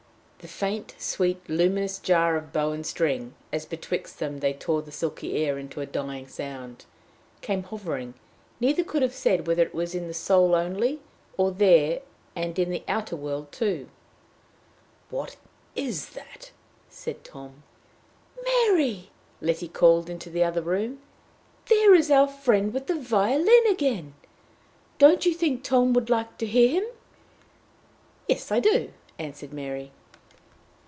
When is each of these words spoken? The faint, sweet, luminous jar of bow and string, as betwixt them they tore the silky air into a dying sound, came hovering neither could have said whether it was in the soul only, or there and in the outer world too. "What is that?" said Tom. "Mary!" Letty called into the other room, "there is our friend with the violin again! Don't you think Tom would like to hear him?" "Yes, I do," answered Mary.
The 0.43 0.47
faint, 0.47 0.95
sweet, 0.97 1.39
luminous 1.47 1.99
jar 1.99 2.35
of 2.35 2.51
bow 2.51 2.71
and 2.71 2.83
string, 2.83 3.35
as 3.53 3.67
betwixt 3.67 4.17
them 4.17 4.39
they 4.39 4.53
tore 4.53 4.81
the 4.81 4.91
silky 4.91 5.37
air 5.37 5.59
into 5.59 5.81
a 5.81 5.85
dying 5.85 6.27
sound, 6.27 6.85
came 7.41 7.61
hovering 7.61 8.15
neither 8.59 8.83
could 8.83 9.03
have 9.03 9.13
said 9.13 9.45
whether 9.45 9.61
it 9.61 9.75
was 9.75 9.93
in 9.93 10.07
the 10.07 10.15
soul 10.15 10.55
only, 10.55 10.99
or 11.37 11.51
there 11.51 12.01
and 12.35 12.57
in 12.57 12.71
the 12.71 12.83
outer 12.87 13.15
world 13.15 13.51
too. 13.51 13.87
"What 15.11 15.35
is 15.75 16.09
that?" 16.15 16.49
said 16.89 17.23
Tom. 17.23 17.61
"Mary!" 18.43 19.11
Letty 19.41 19.67
called 19.67 20.09
into 20.09 20.31
the 20.31 20.43
other 20.43 20.63
room, 20.63 21.01
"there 21.67 21.93
is 21.93 22.09
our 22.09 22.27
friend 22.27 22.73
with 22.73 22.87
the 22.87 22.95
violin 22.99 23.67
again! 23.69 24.15
Don't 24.97 25.23
you 25.23 25.35
think 25.35 25.63
Tom 25.63 25.93
would 25.93 26.09
like 26.09 26.39
to 26.39 26.47
hear 26.47 26.71
him?" 26.81 26.89
"Yes, 28.27 28.51
I 28.51 28.59
do," 28.59 28.91
answered 29.19 29.53
Mary. 29.53 29.91